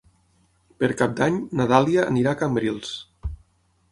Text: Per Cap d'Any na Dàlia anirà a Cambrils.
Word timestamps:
Per 0.83 0.87
Cap 1.01 1.11
d'Any 1.19 1.37
na 1.59 1.69
Dàlia 1.73 2.07
anirà 2.13 2.33
a 2.33 2.39
Cambrils. 2.39 2.97